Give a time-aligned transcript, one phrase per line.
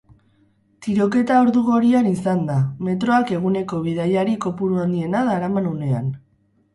[0.85, 2.55] Tiroketa ordu gorian izan da,
[2.87, 6.09] metroak eguneko bidaiari kopuru handiena daraman unean.